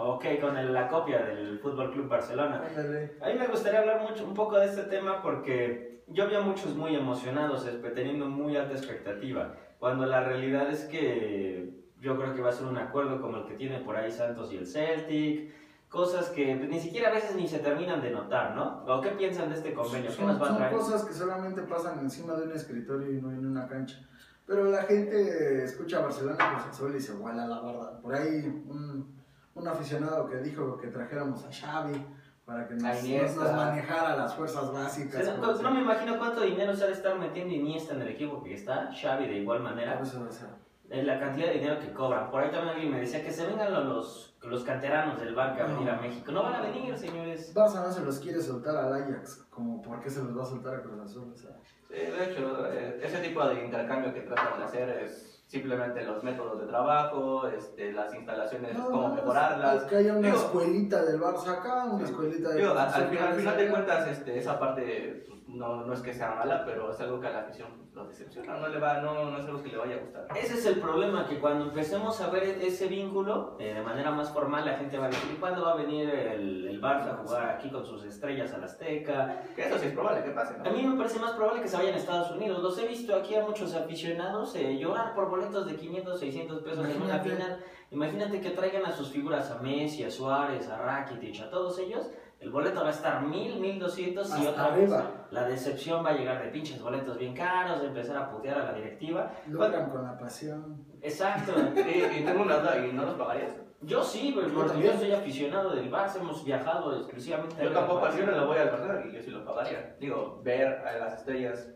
Ok, 0.00 0.24
con 0.40 0.56
el- 0.56 0.72
la 0.72 0.86
copia 0.88 1.18
del 1.24 1.58
Fútbol 1.58 1.90
Club 1.92 2.08
Barcelona. 2.08 2.62
Ándale. 2.68 3.16
A 3.20 3.28
mí 3.28 3.34
me 3.36 3.48
gustaría 3.48 3.80
hablar 3.80 4.00
mucho, 4.08 4.24
un 4.24 4.32
poco 4.34 4.56
de 4.58 4.66
este 4.66 4.82
tema 4.84 5.20
porque 5.22 6.02
yo 6.06 6.28
vi 6.28 6.36
a 6.36 6.40
muchos 6.40 6.76
muy 6.76 6.94
emocionados, 6.94 7.66
espe- 7.66 7.92
teniendo 7.94 8.26
muy 8.26 8.56
alta 8.56 8.74
expectativa, 8.74 9.56
cuando 9.80 10.06
la 10.06 10.22
realidad 10.22 10.70
es 10.70 10.84
que 10.84 11.70
yo 11.98 12.16
creo 12.16 12.32
que 12.32 12.40
va 12.40 12.50
a 12.50 12.52
ser 12.52 12.66
un 12.66 12.78
acuerdo 12.78 13.20
como 13.20 13.38
el 13.38 13.46
que 13.46 13.54
tiene 13.54 13.80
por 13.80 13.96
ahí 13.96 14.10
Santos 14.12 14.52
y 14.52 14.56
el 14.58 14.66
Celtic, 14.68 15.52
cosas 15.88 16.28
que 16.30 16.54
ni 16.54 16.78
siquiera 16.78 17.08
a 17.08 17.14
veces 17.14 17.34
ni 17.34 17.48
se 17.48 17.58
terminan 17.58 18.00
de 18.00 18.10
notar, 18.10 18.54
¿no? 18.54 18.84
¿O 18.86 19.00
qué 19.00 19.10
piensan 19.10 19.48
de 19.48 19.56
este 19.56 19.74
convenio? 19.74 20.10
¿Qué 20.10 20.16
Son, 20.16 20.26
nos 20.28 20.40
va 20.40 20.44
a 20.44 20.48
son 20.50 20.56
traer? 20.58 20.72
cosas 20.76 21.04
que 21.04 21.12
solamente 21.12 21.62
pasan 21.62 21.98
encima 21.98 22.34
de 22.36 22.44
un 22.44 22.52
escritorio 22.52 23.10
y 23.10 23.20
no 23.20 23.32
en 23.32 23.44
una 23.44 23.66
cancha. 23.66 23.98
Pero 24.48 24.64
la 24.70 24.82
gente 24.84 25.62
escucha 25.62 25.98
a 25.98 26.02
Barcelona 26.02 26.36
Cruz 26.38 26.66
Azul 26.70 26.96
y 26.96 27.00
se 27.00 27.12
vuela 27.12 27.46
la 27.46 27.60
barda. 27.60 28.00
Por 28.00 28.14
ahí 28.14 28.46
un, 28.66 29.14
un 29.54 29.68
aficionado 29.68 30.26
que 30.26 30.38
dijo 30.38 30.78
que 30.78 30.88
trajéramos 30.88 31.44
a 31.44 31.52
Xavi 31.52 32.02
para 32.46 32.66
que 32.66 32.74
nos, 32.76 33.36
nos 33.36 33.52
manejara 33.54 34.16
las 34.16 34.34
fuerzas 34.34 34.64
O 34.64 34.72
básicas. 34.72 35.22
sea, 35.22 35.36
no, 35.36 35.54
no 35.54 35.70
me 35.70 35.82
imagino 35.82 36.16
cuánto 36.18 36.40
dinero 36.40 36.74
se 36.74 36.84
ha 36.84 36.86
de 36.86 36.94
estar 36.94 37.18
metiendo 37.18 37.52
Iniesta 37.52 37.92
en 37.92 38.00
el 38.00 38.08
equipo 38.08 38.42
que 38.42 38.54
está, 38.54 38.90
Xavi 38.90 39.28
de 39.28 39.34
igual 39.34 39.60
manera. 39.62 40.00
Eso, 40.00 40.26
o 40.26 40.32
sea, 40.32 40.48
en 40.48 40.67
la 40.90 41.20
cantidad 41.20 41.48
de 41.48 41.54
dinero 41.54 41.78
que 41.78 41.92
cobran. 41.92 42.30
Por 42.30 42.42
ahí 42.42 42.50
también 42.50 42.74
alguien 42.74 42.90
me 42.90 43.00
decía 43.00 43.22
que 43.22 43.30
se 43.30 43.46
vengan 43.46 43.72
los, 43.72 44.36
los, 44.42 44.64
canteranos 44.64 45.20
del 45.20 45.34
Barca 45.34 45.64
a 45.64 45.66
venir 45.66 45.90
a 45.90 46.00
México. 46.00 46.32
No 46.32 46.42
van 46.42 46.54
a 46.54 46.62
venir, 46.62 46.96
señores. 46.96 47.54
Barça 47.54 47.82
no 47.82 47.92
se 47.92 48.04
los 48.04 48.18
quiere 48.18 48.40
soltar 48.40 48.76
al 48.76 48.92
Ajax, 48.92 49.46
como 49.50 49.82
por 49.82 50.00
qué 50.00 50.08
se 50.08 50.22
los 50.22 50.36
va 50.36 50.42
a 50.42 50.46
soltar 50.46 50.76
a 50.76 50.82
Cruz 50.82 51.00
Azul. 51.00 51.32
O 51.32 51.36
sea, 51.36 51.50
Sí, 51.88 51.94
de 51.94 52.24
hecho, 52.24 52.70
eh, 52.70 53.00
ese 53.02 53.18
tipo 53.20 53.42
de 53.48 53.64
intercambio 53.64 54.12
que 54.12 54.20
tratan 54.20 54.58
de 54.58 54.64
hacer 54.66 54.88
es 54.90 55.37
simplemente 55.48 56.04
los 56.04 56.22
métodos 56.22 56.60
de 56.60 56.66
trabajo, 56.66 57.48
este, 57.48 57.90
las 57.92 58.14
instalaciones, 58.14 58.76
no, 58.76 58.84
cómo 58.90 59.08
no, 59.08 59.14
mejorarlas. 59.14 59.84
Que 59.84 59.96
haya 59.96 60.12
una 60.12 60.28
Digo- 60.28 60.36
escuelita 60.38 61.02
del 61.04 61.18
Barça 61.20 61.48
acá, 61.58 61.84
una 61.86 62.04
escuelita 62.04 62.50
de 62.50 62.60
Digo, 62.60 62.72
al, 62.72 62.78
al 62.78 63.08
final, 63.08 63.28
al 63.28 63.34
final 63.34 63.56
de 63.56 63.68
cuentas, 63.70 64.08
este, 64.08 64.38
esa 64.38 64.58
parte 64.58 65.24
pues, 65.26 65.40
no, 65.48 65.86
no 65.86 65.92
es 65.94 66.00
que 66.00 66.12
sea 66.12 66.34
mala, 66.34 66.62
pero 66.66 66.90
es 66.92 67.00
algo 67.00 67.18
que 67.18 67.26
a 67.28 67.30
la 67.30 67.38
afición 67.40 67.88
lo 67.94 68.06
decepciona, 68.06 68.58
no, 68.58 68.68
le 68.68 68.78
va, 68.78 69.00
no, 69.00 69.28
no 69.28 69.38
es 69.38 69.44
algo 69.46 69.60
que 69.60 69.70
le 69.70 69.78
vaya 69.78 69.96
a 69.96 69.98
gustar. 69.98 70.26
Ese 70.36 70.54
es 70.54 70.66
el 70.66 70.78
problema, 70.78 71.26
que 71.26 71.40
cuando 71.40 71.64
empecemos 71.64 72.20
a 72.20 72.28
ver 72.30 72.44
ese 72.44 72.86
vínculo 72.86 73.56
eh, 73.58 73.74
de 73.74 73.82
manera 73.82 74.12
más 74.12 74.30
formal, 74.30 74.64
la 74.66 74.74
gente 74.74 74.98
va 74.98 75.06
a 75.06 75.08
decir, 75.08 75.40
¿cuándo 75.40 75.64
va 75.64 75.72
a 75.72 75.76
venir 75.76 76.08
el, 76.08 76.68
el 76.68 76.80
Barça 76.80 77.14
a 77.14 77.16
jugar 77.16 77.48
aquí 77.48 77.70
con 77.70 77.84
sus 77.84 78.04
estrellas 78.04 78.52
al 78.52 78.62
Azteca? 78.62 79.40
Que 79.56 79.66
eso 79.66 79.78
sí 79.78 79.86
es 79.86 79.92
probable 79.94 80.22
que 80.22 80.30
pase, 80.30 80.56
¿no? 80.58 80.64
A 80.68 80.72
mí 80.72 80.86
me 80.86 80.96
parece 80.96 81.18
más 81.18 81.32
probable 81.32 81.62
que 81.62 81.66
se 81.68 81.76
vayan 81.76 81.94
a 81.94 81.96
Estados 81.96 82.30
Unidos. 82.30 82.62
Los 82.62 82.78
he 82.78 82.86
visto 82.86 83.16
aquí 83.16 83.34
a 83.34 83.42
muchos 83.44 83.74
aficionados 83.74 84.54
eh, 84.54 84.78
llorar 84.78 85.12
por 85.16 85.28
boletos 85.38 85.66
de 85.66 85.76
500, 85.76 86.20
600 86.20 86.62
pesos 86.62 86.84
en 86.88 86.96
una 87.02 87.14
Imagínate. 87.16 87.30
final. 87.30 87.64
Imagínate 87.90 88.40
que 88.40 88.50
traigan 88.50 88.84
a 88.86 88.92
sus 88.92 89.08
figuras, 89.10 89.50
a 89.50 89.58
Messi, 89.60 90.04
a 90.04 90.10
Suárez, 90.10 90.68
a 90.68 90.78
Rakitic, 90.78 91.40
a 91.42 91.50
todos 91.50 91.78
ellos. 91.78 92.10
El 92.40 92.50
boleto 92.50 92.82
va 92.82 92.88
a 92.88 92.90
estar 92.90 93.22
1000, 93.22 93.58
1200 93.58 94.38
y 94.38 94.46
otra 94.46 94.68
vez 94.70 94.92
arriba. 94.92 95.26
la 95.32 95.48
decepción 95.48 96.04
va 96.04 96.10
a 96.10 96.12
llegar 96.12 96.40
de 96.42 96.50
pinches 96.50 96.80
boletos 96.80 97.18
bien 97.18 97.34
caros, 97.34 97.80
de 97.80 97.88
empezar 97.88 98.16
a 98.16 98.30
putear 98.30 98.60
a 98.60 98.64
la 98.64 98.72
directiva. 98.74 99.32
Logran 99.48 99.90
con 99.90 100.04
la 100.04 100.16
pasión. 100.16 100.84
Exacto. 101.02 101.52
Y, 101.74 101.80
y 102.20 102.24
tengo 102.24 102.42
una 102.42 102.58
duda, 102.58 102.86
¿y 102.86 102.92
no 102.92 103.06
los 103.06 103.14
pagarías? 103.14 103.56
Yo 103.80 104.02
sí, 104.04 104.32
güey, 104.32 104.48
Yo 104.48 104.54
porque 104.54 104.70
también. 104.72 104.92
yo 104.92 104.98
soy 105.00 105.12
aficionado 105.12 105.70
del 105.70 105.90
Barça, 105.90 106.16
hemos 106.20 106.44
viajado 106.44 106.96
exclusivamente 106.96 107.62
Yo 107.62 107.70
tampoco, 107.72 108.06
Barça. 108.06 108.18
yo 108.18 108.26
no 108.26 108.32
le 108.32 108.44
voy 108.46 108.58
al 108.58 108.70
Barcelona 108.70 109.02
y 109.08 109.12
yo 109.14 109.22
sí 109.22 109.30
lo 109.30 109.44
pagaría. 109.44 109.96
Digo, 110.00 110.40
ver 110.44 110.66
a 110.86 110.98
las 110.98 111.14
estrellas 111.14 111.70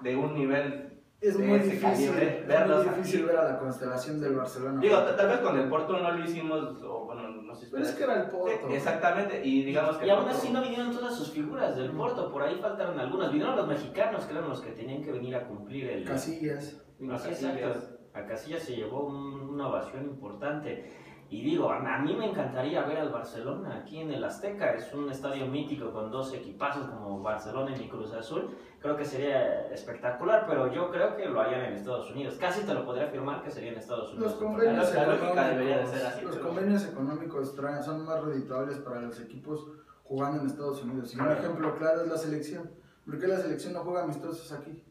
de 0.00 0.16
un 0.16 0.34
nivel 0.34 0.95
Es 1.28 1.38
muy 1.38 1.58
difícil, 1.58 1.80
calibre, 1.80 2.40
es 2.40 2.46
verlos 2.46 2.86
muy 2.86 2.94
difícil 2.94 3.20
aquí. 3.20 3.26
ver 3.28 3.36
a 3.38 3.44
la 3.52 3.58
constelación 3.58 4.20
del 4.20 4.34
Barcelona. 4.36 4.80
Digo, 4.80 4.96
ta- 4.98 5.16
tal 5.16 5.28
vez 5.28 5.38
con 5.40 5.58
el 5.58 5.68
Porto 5.68 5.98
no 5.98 6.10
lo 6.12 6.24
hicimos, 6.24 6.82
o 6.82 7.04
bueno, 7.06 7.28
no 7.28 7.54
sé 7.54 7.66
si 7.66 7.70
Pero 7.72 7.82
es 7.84 7.92
que 7.92 8.04
era 8.04 8.22
el 8.22 8.30
Porto. 8.30 8.68
Sí, 8.68 8.74
Exactamente, 8.74 9.40
y 9.44 9.64
digamos 9.64 9.96
que 9.96 10.06
Y 10.06 10.10
aún 10.10 10.28
así 10.28 10.50
no 10.50 10.62
vinieron 10.62 10.92
todas 10.92 11.14
sus 11.16 11.30
figuras 11.30 11.76
del 11.76 11.92
Mm. 11.92 11.96
Porto, 11.96 12.30
por 12.32 12.42
ahí 12.42 12.58
faltaron 12.60 12.98
algunas. 13.00 13.30
Vinieron 13.32 13.56
los 13.56 13.66
mexicanos, 13.66 14.24
que 14.24 14.32
eran 14.32 14.48
los 14.48 14.60
que 14.60 14.72
tenían 14.72 15.02
que 15.02 15.12
venir 15.12 15.34
a 15.36 15.46
cumplir 15.46 15.88
el... 15.90 16.04
Casillas. 16.04 16.80
Unos 17.00 17.20
Sí, 17.22 17.28
Casillas. 17.30 17.56
exacto. 17.56 17.96
A 18.14 18.24
Casillas 18.26 18.62
se 18.62 18.76
llevó 18.76 19.06
un- 19.06 19.50
una 19.50 19.68
ovación 19.68 20.04
importante. 20.04 20.90
Y 21.28 21.42
digo, 21.42 21.70
a, 21.72 21.98
mí 21.98 22.14
me 22.14 22.30
encantaría 22.30 22.82
ver 22.84 22.98
al 22.98 23.10
Barcelona 23.10 23.78
aquí 23.78 24.00
en 24.00 24.12
el 24.12 24.22
Azteca. 24.22 24.74
Es 24.74 24.92
un 24.94 25.10
estadio 25.10 25.46
mítico 25.46 25.92
con 25.92 26.10
dos 26.10 26.32
equipazos 26.32 26.86
como 26.88 27.20
Barcelona 27.20 27.76
y 27.76 27.88
Cruz 27.88 28.12
Azul. 28.12 28.48
Creo 28.80 28.96
que 28.96 29.04
sería 29.04 29.66
espectacular, 29.72 30.46
pero 30.46 30.72
yo 30.72 30.88
creo 30.90 31.16
que 31.16 31.26
lo 31.26 31.40
harían 31.40 31.62
en 31.64 31.72
Estados 31.74 32.10
Unidos. 32.12 32.36
Casi 32.38 32.64
te 32.64 32.72
lo 32.72 32.84
podría 32.84 33.06
afirmar 33.06 33.42
que 33.42 33.50
sería 33.50 33.72
en 33.72 33.78
Estados 33.78 34.12
Unidos. 34.12 34.32
Los 34.32 34.40
convenios, 34.40 34.94
La 34.94 35.48
debería 35.48 35.78
de 35.78 35.82
económicos, 35.82 35.90
ser 35.90 36.06
así, 36.06 36.24
los 36.24 36.38
convenios 36.38 36.86
económicos 36.86 37.56
traen- 37.56 37.82
son 37.82 38.04
más 38.04 38.22
redituables 38.22 38.78
para 38.78 39.00
los 39.00 39.20
equipos 39.20 39.66
jugando 40.04 40.40
en 40.40 40.46
Estados 40.46 40.82
Unidos. 40.84 41.12
Y 41.14 41.20
un 41.20 41.32
ejemplo 41.32 41.76
claro 41.76 42.02
es 42.02 42.08
la 42.08 42.16
selección. 42.18 42.70
¿Por 43.04 43.18
qué 43.18 43.26
la 43.26 43.38
selección 43.38 43.72
no 43.72 43.80
juega 43.80 44.04
amistosos 44.04 44.52
aquí? 44.52 44.84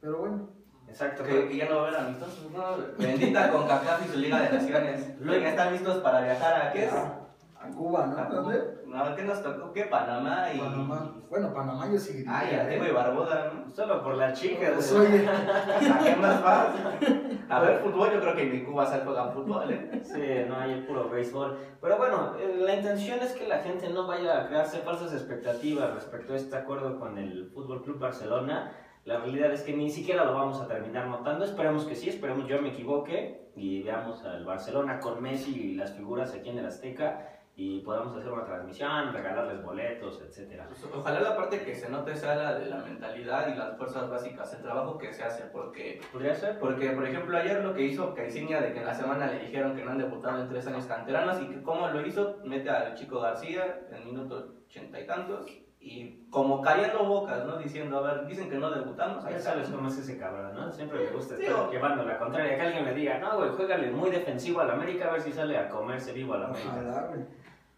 Pero 0.00 0.18
bueno. 0.18 0.59
Exacto. 0.90 1.22
Que, 1.22 1.48
que 1.48 1.56
ya 1.56 1.68
no 1.68 1.76
va 1.76 1.82
a 1.82 1.88
haber 1.88 2.00
amistosos, 2.00 2.50
¿no? 2.50 2.76
Bendita 2.98 3.50
con 3.50 3.66
CACAF 3.66 4.06
y 4.06 4.08
su 4.12 4.18
Liga 4.18 4.40
de 4.40 4.58
Naciones. 4.58 5.14
Luego 5.20 5.42
ya 5.42 5.50
están 5.50 5.72
listos 5.72 5.98
para 5.98 6.20
viajar 6.20 6.66
a 6.66 6.72
qué 6.72 6.84
es? 6.84 6.92
A 6.92 7.68
Cuba, 7.76 8.06
¿no? 8.06 8.18
A 8.18 8.24
¿Dónde? 8.24 8.80
No, 8.86 9.14
¿qué 9.14 9.22
nos 9.22 9.42
tocó? 9.42 9.72
¿Qué? 9.72 9.84
Panamá 9.84 10.46
y. 10.52 10.58
Panamá. 10.58 11.14
Bueno, 11.28 11.54
Panamá 11.54 11.88
yo 11.92 11.98
sí 11.98 12.14
diría, 12.14 12.38
Ay, 12.38 12.54
Antigua 12.54 12.88
y. 12.88 12.92
Barbuda, 12.92 13.52
¿no? 13.54 13.70
Solo 13.70 14.02
por 14.02 14.16
las 14.16 14.38
chicas. 14.40 14.72
Pues, 14.74 14.92
oye, 14.92 15.28
¿A 15.28 15.98
qué 16.02 16.16
más 16.16 16.42
vas? 16.42 16.68
A 17.48 17.60
ver 17.60 17.78
fútbol, 17.84 18.12
yo 18.12 18.20
creo 18.20 18.34
que 18.34 18.42
en 18.42 18.64
Cuba 18.64 18.86
se 18.86 18.98
juegan 19.00 19.32
fútbol, 19.32 19.70
¿eh? 19.70 20.02
Sí, 20.02 20.48
no 20.48 20.58
hay 20.58 20.80
puro 20.88 21.08
béisbol. 21.08 21.56
Pero 21.80 21.98
bueno, 21.98 22.34
eh, 22.40 22.56
la 22.58 22.74
intención 22.74 23.20
es 23.20 23.32
que 23.32 23.46
la 23.46 23.58
gente 23.58 23.88
no 23.90 24.06
vaya 24.08 24.40
a 24.40 24.48
crearse 24.48 24.78
falsas 24.78 25.12
expectativas 25.12 25.94
respecto 25.94 26.32
a 26.32 26.36
este 26.36 26.56
acuerdo 26.56 26.98
con 26.98 27.16
el 27.18 27.50
Fútbol 27.54 27.84
Club 27.84 28.00
Barcelona. 28.00 28.72
La 29.04 29.18
realidad 29.18 29.52
es 29.52 29.62
que 29.62 29.72
ni 29.72 29.90
siquiera 29.90 30.24
lo 30.24 30.34
vamos 30.34 30.60
a 30.60 30.68
terminar 30.68 31.06
notando. 31.08 31.44
Esperemos 31.44 31.84
que 31.84 31.94
sí, 31.94 32.10
esperemos 32.10 32.46
yo 32.46 32.60
me 32.60 32.68
equivoque 32.68 33.50
y 33.56 33.82
veamos 33.82 34.22
al 34.24 34.44
Barcelona 34.44 35.00
con 35.00 35.22
Messi 35.22 35.72
y 35.72 35.74
las 35.74 35.92
figuras 35.94 36.34
aquí 36.34 36.50
en 36.50 36.58
el 36.58 36.66
Azteca 36.66 37.26
y 37.56 37.80
podamos 37.80 38.16
hacer 38.16 38.32
una 38.32 38.44
transmisión, 38.44 39.12
regalarles 39.12 39.62
boletos, 39.62 40.22
etcétera. 40.22 40.66
Pues, 40.68 40.82
ojalá 40.94 41.20
la 41.20 41.36
parte 41.36 41.62
que 41.62 41.74
se 41.74 41.90
note 41.90 42.14
sea 42.14 42.34
la 42.34 42.58
de 42.58 42.66
la 42.66 42.78
mentalidad 42.78 43.52
y 43.52 43.58
las 43.58 43.76
fuerzas 43.76 44.08
básicas, 44.08 44.54
el 44.54 44.62
trabajo 44.62 44.96
que 44.96 45.12
se 45.12 45.24
hace, 45.24 45.44
porque 45.44 46.00
¿Podría 46.12 46.34
ser? 46.34 46.58
Porque, 46.58 46.90
por 46.90 47.06
ejemplo, 47.06 47.36
ayer 47.36 47.62
lo 47.62 47.74
que 47.74 47.82
hizo 47.82 48.14
Caixinha 48.14 48.60
de 48.60 48.72
que 48.72 48.78
en 48.78 48.86
la 48.86 48.94
semana 48.94 49.26
le 49.26 49.40
dijeron 49.40 49.76
que 49.76 49.84
no 49.84 49.90
han 49.90 49.98
debutado 49.98 50.40
en 50.40 50.48
tres 50.48 50.66
años 50.68 50.86
canteranos 50.86 51.42
y 51.42 51.48
que 51.48 51.62
cómo 51.62 51.88
lo 51.88 52.06
hizo, 52.06 52.38
mete 52.44 52.70
al 52.70 52.94
chico 52.94 53.20
García 53.20 53.80
en 53.90 54.04
minuto 54.06 54.54
ochenta 54.66 55.00
y 55.00 55.06
tantos 55.06 55.46
y 55.82 56.26
como 56.30 56.60
callando 56.60 57.04
bocas, 57.04 57.44
¿no? 57.46 57.56
Diciendo, 57.56 57.98
a 57.98 58.02
ver, 58.14 58.26
dicen 58.26 58.50
que 58.50 58.56
no 58.58 58.70
debutamos, 58.70 59.24
Ya 59.28 59.38
sabes 59.38 59.68
cómo 59.68 59.88
es 59.88 59.96
ese 59.98 60.18
cabrón, 60.18 60.54
¿no? 60.54 60.70
Siempre 60.70 60.98
le 61.06 61.10
gusta 61.10 61.36
Sí, 61.36 61.44
estar 61.44 61.58
o- 61.68 61.70
llevando 61.70 62.04
la 62.04 62.18
contraria. 62.18 62.54
Que 62.56 62.62
alguien 62.62 62.84
le 62.84 62.94
diga, 62.94 63.18
no, 63.18 63.38
güey, 63.38 63.48
juégale 63.50 63.90
muy 63.90 64.10
defensivo 64.10 64.60
al 64.60 64.70
América 64.70 65.08
a 65.08 65.12
ver 65.12 65.22
si 65.22 65.32
sale 65.32 65.56
a 65.56 65.68
comerse 65.70 66.12
vivo 66.12 66.34
al 66.34 66.44
América. 66.44 66.70
ojalá, 66.72 67.06
güey. 67.08 67.20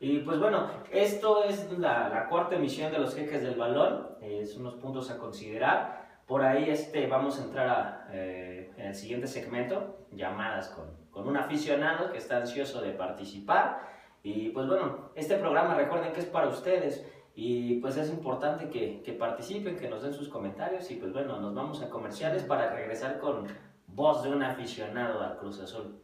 Y 0.00 0.18
pues 0.18 0.40
bueno, 0.40 0.66
esto 0.90 1.44
es 1.44 1.71
la, 1.78 2.09
la 2.09 2.26
cuarta 2.28 2.56
emisión 2.56 2.90
de 2.90 2.99
los 2.99 3.14
jeques 3.14 3.40
del 3.40 3.54
balón, 3.54 4.09
eh, 4.21 4.44
son 4.47 4.62
unos 4.62 4.75
puntos 4.75 5.09
a 5.12 5.18
considerar. 5.18 6.02
Por 6.26 6.42
ahí 6.42 6.68
este, 6.71 7.06
vamos 7.06 7.38
a 7.38 7.44
entrar 7.44 7.68
a, 7.68 8.09
eh, 8.11 8.73
en 8.78 8.87
el 8.87 8.94
siguiente 8.97 9.28
segmento, 9.28 10.06
llamadas 10.11 10.71
con, 10.71 10.87
con 11.12 11.28
un 11.28 11.37
aficionado 11.37 12.11
que 12.11 12.18
está 12.18 12.38
ansioso 12.38 12.80
de 12.80 12.90
participar. 12.92 13.78
Y 14.25 14.49
pues 14.49 14.66
bueno, 14.66 15.11
este 15.14 15.37
programa 15.37 15.75
recuerden 15.76 16.12
que 16.12 16.21
es 16.21 16.26
para 16.26 16.49
ustedes 16.49 17.06
y 17.34 17.76
pues 17.80 17.96
es 17.96 18.10
importante 18.10 18.68
que, 18.68 19.02
que 19.02 19.12
participen, 19.12 19.76
que 19.76 19.88
nos 19.88 20.02
den 20.02 20.12
sus 20.12 20.28
comentarios 20.28 20.90
y 20.90 20.96
pues 20.96 21.12
bueno, 21.12 21.40
nos 21.40 21.54
vamos 21.54 21.82
a 21.82 21.88
comerciales 21.88 22.42
para 22.42 22.74
regresar 22.74 23.18
con 23.18 23.46
voz 23.86 24.22
de 24.22 24.30
un 24.30 24.42
aficionado 24.42 25.22
al 25.22 25.38
Cruz 25.38 25.60
Azul. 25.60 25.98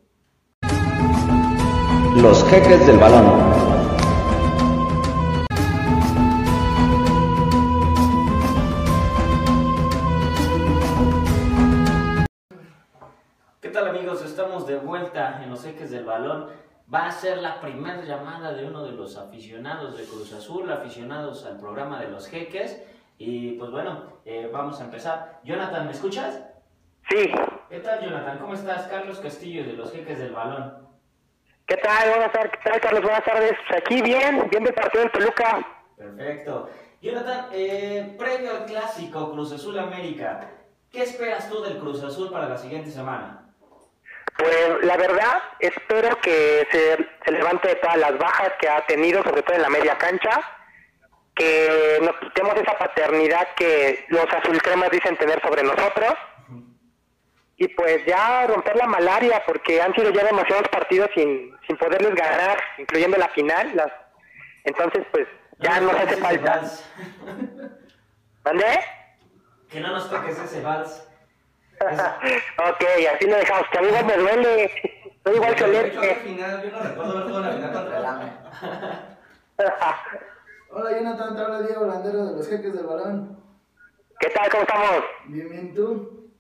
Los 2.17 2.43
jeques 2.49 2.87
del 2.87 2.99
balón. 2.99 3.79
¿Qué 13.61 13.69
tal 13.69 13.89
amigos? 13.89 14.25
Estamos 14.25 14.67
de 14.67 14.77
vuelta 14.79 15.43
en 15.45 15.51
los 15.51 15.65
ejes 15.67 15.91
del 15.91 16.07
balón. 16.07 16.47
Va 16.93 17.07
a 17.07 17.13
ser 17.13 17.39
la 17.39 17.61
primera 17.61 18.03
llamada 18.03 18.55
de 18.55 18.65
uno 18.65 18.83
de 18.85 18.93
los 18.93 19.17
aficionados 19.19 19.99
de 19.99 20.05
Cruz 20.05 20.33
Azul, 20.33 20.71
aficionados 20.73 21.45
al 21.45 21.59
programa 21.59 22.01
de 22.01 22.09
los 22.09 22.27
jeques. 22.27 22.83
Y 23.19 23.53
pues 23.53 23.71
bueno, 23.71 24.21
eh, 24.25 24.49
vamos 24.51 24.81
a 24.81 24.85
empezar. 24.85 25.41
Jonathan, 25.45 25.85
¿me 25.85 25.93
escuchas? 25.93 26.43
Sí, 27.11 27.31
¿Qué 27.69 27.81
tal 27.81 28.01
Jonathan? 28.03 28.39
¿Cómo 28.39 28.55
estás? 28.55 28.87
Carlos 28.87 29.19
Castillo 29.21 29.65
de 29.65 29.75
los 29.75 29.93
jeques 29.93 30.19
del 30.19 30.33
balón. 30.33 30.89
¿qué 31.67 31.77
tal? 31.77 32.09
Buenas 32.09 32.33
tardes, 32.33 32.53
¿qué 32.53 32.71
tal, 32.71 32.81
Carlos? 32.81 33.03
Buenas 33.03 33.25
tardes. 33.25 33.53
Aquí 33.77 34.01
bien, 34.01 34.49
bien 34.49 34.65
del 34.65 34.73
partido 34.73 35.03
del 35.03 35.13
Toluca. 35.13 35.67
Perfecto. 35.97 36.71
Jonathan, 37.03 37.49
eh, 37.53 38.15
previo 38.19 38.51
al 38.53 38.65
clásico 38.65 39.33
Cruz 39.33 39.53
Azul 39.53 39.79
América, 39.79 40.51
¿qué 40.91 41.03
esperas 41.03 41.51
tú 41.51 41.61
del 41.63 41.79
Cruz 41.79 42.03
Azul 42.03 42.31
para 42.31 42.49
la 42.49 42.57
siguiente 42.57 42.91
semana? 42.91 43.48
Pues 44.39 44.85
la 44.85 44.97
verdad, 44.97 45.43
espero 45.59 46.17
que 46.21 46.67
se, 46.71 46.97
se 47.25 47.33
levante 47.33 47.69
de 47.69 47.75
todas 47.75 47.97
las 47.97 48.17
bajas 48.19 48.53
que 48.61 48.69
ha 48.69 48.87
tenido, 48.87 49.23
sobre 49.25 49.43
todo 49.43 49.57
en 49.57 49.63
la 49.63 49.69
media 49.69 49.99
cancha, 49.99 50.41
que 51.35 51.99
nos 52.01 52.17
quitemos 52.21 52.55
esa 52.55 52.79
paternidad 52.79 53.49
que 53.57 54.07
los 54.09 54.27
azulcremas 54.33 54.91
dicen 54.91 55.17
tener 55.17 55.43
sobre 55.43 55.65
nosotros, 55.65 56.15
y 57.57 57.67
pues 57.67 58.07
ya 58.07 58.47
romper 58.47 58.77
la 58.77 58.87
malaria, 58.87 59.43
porque 59.45 59.83
han 59.83 59.93
sido 59.95 60.11
ya 60.11 60.25
demasiados 60.25 60.69
partidos 60.69 61.11
sin, 61.15 61.57
sin 61.67 61.77
poderles 61.77 62.15
ganar, 62.15 62.57
incluyendo 62.79 63.17
la 63.17 63.29
final. 63.31 63.73
Las... 63.75 63.91
Entonces, 64.63 65.05
pues 65.11 65.27
ya 65.59 65.81
nos 65.81 65.95
hace 65.95 66.17
falta. 66.19 66.63
¿Dónde? 68.45 68.81
Que 69.69 69.81
no 69.81 69.89
nos 69.89 70.09
toques 70.09 70.39
ese 70.39 70.61
vals. 70.61 71.08
ok, 72.59 72.85
así 73.15 73.27
lo 73.27 73.37
dejamos. 73.37 73.67
Que 73.71 73.79
a 73.79 73.83
mí 73.83 73.89
me 74.07 74.17
duele. 74.17 74.71
Soy 75.25 75.37
igual 75.37 75.55
que 75.55 75.65
final, 76.25 76.63
yo 76.63 76.71
no 76.71 76.83
recuerdo 76.83 77.13
haber 77.13 77.25
jugado 77.25 77.41
la 77.41 77.53
final 77.53 77.73
contra 77.73 77.99
el 77.99 78.07
AME. 78.07 78.33
Hola 80.71 80.93
Jonathan, 80.93 81.35
te 81.35 81.43
habla 81.43 81.63
Diego 81.63 81.87
Landero 81.87 82.27
de 82.27 82.37
los 82.37 82.49
jeques 82.49 82.73
del 82.75 82.87
balón. 82.87 83.39
¿Qué 84.21 84.31
tal? 84.31 84.51
¿Cómo 84.51 84.63
estamos? 84.63 85.05
Bien, 85.27 85.49
bien, 85.49 85.75
¿tú? 85.75 86.31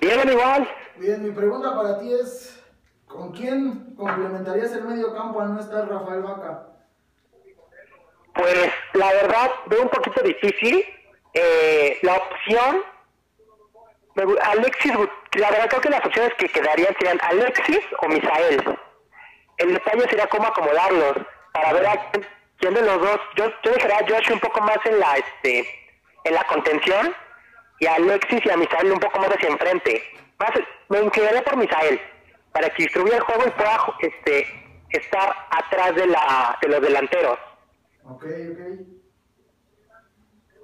Bien, 0.00 0.28
igual. 0.28 0.68
Bien, 0.96 1.22
mi 1.22 1.30
pregunta 1.30 1.74
para 1.74 1.98
ti 1.98 2.12
es, 2.12 2.62
¿con 3.06 3.32
quién 3.32 3.94
complementarías 3.94 4.72
el 4.72 4.84
medio 4.84 5.14
campo 5.14 5.40
al 5.40 5.54
no 5.54 5.60
estar 5.60 5.88
Rafael 5.88 6.22
Vaca? 6.22 6.68
Pues 8.34 8.70
la 8.94 9.12
verdad, 9.12 9.50
veo 9.66 9.82
un 9.82 9.88
poquito 9.88 10.22
difícil. 10.22 10.84
Eh, 11.34 11.98
la 12.02 12.16
opción. 12.16 12.82
Alexis, 14.42 14.92
la 15.34 15.50
verdad 15.50 15.68
creo 15.68 15.80
que 15.80 15.90
las 15.90 16.04
opciones 16.04 16.34
que 16.34 16.48
quedarían 16.48 16.94
serían 16.98 17.20
Alexis 17.22 17.80
o 18.00 18.08
Misael. 18.08 18.78
El 19.58 19.74
detalle 19.74 20.08
sería 20.08 20.26
cómo 20.28 20.46
acomodarlos 20.46 21.16
para 21.52 21.72
ver 21.72 21.86
a 21.86 22.10
quién, 22.10 22.26
quién 22.58 22.74
de 22.74 22.82
los 22.82 23.00
dos. 23.00 23.20
Yo, 23.36 23.50
yo 23.62 23.72
dejaría 23.72 23.98
a 23.98 24.08
Josh 24.08 24.32
un 24.32 24.40
poco 24.40 24.60
más 24.60 24.78
en 24.84 24.98
la 24.98 25.16
este 25.16 25.68
en 26.24 26.34
la 26.34 26.44
contención 26.44 27.14
y 27.80 27.86
a 27.86 27.94
Alexis 27.94 28.44
y 28.44 28.50
a 28.50 28.56
Misael 28.56 28.92
un 28.92 29.00
poco 29.00 29.18
más 29.18 29.30
hacia 29.30 29.48
enfrente. 29.48 30.02
Más, 30.38 30.50
me 30.88 31.00
inclinaría 31.00 31.42
por 31.42 31.56
Misael 31.56 32.00
para 32.52 32.70
que 32.70 32.82
distribuya 32.84 33.16
el 33.16 33.22
juego 33.22 33.44
y 33.46 33.50
pueda 33.50 33.94
este 34.00 34.46
estar 34.90 35.34
atrás 35.50 35.94
de 35.94 36.06
la 36.06 36.58
de 36.60 36.68
los 36.68 36.80
delanteros. 36.80 37.38
Ok, 38.04 38.24
ok. 38.24 38.60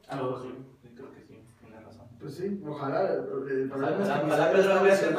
Algo 0.08 0.42
sí, 0.42 0.54
sí, 0.82 0.94
creo 0.94 1.12
que 1.12 1.20
sí, 1.20 1.44
tiene 1.60 1.80
razón. 1.80 2.08
Pues 2.24 2.36
sí, 2.36 2.58
ojalá. 2.66 3.02
El, 3.02 3.68
problema 3.68 4.02
es 4.02 4.08
que 4.08 4.24
Ojalá 4.24 4.50
Pedro 4.50 4.82
Vélez 4.82 4.98
se. 4.98 5.14